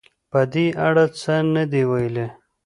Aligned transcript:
په 0.31 0.39
دې 0.53 0.67
اړه 0.87 1.05
څه 1.19 1.35
نه 1.53 1.63
دې 1.71 1.83
ویلي 1.89 2.27